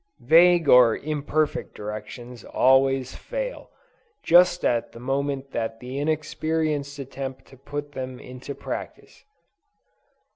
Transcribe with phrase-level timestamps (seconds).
[0.25, 3.69] Vague or imperfect directions always fail,
[4.23, 9.23] just at the moment that the inexperienced attempt to put them into practice.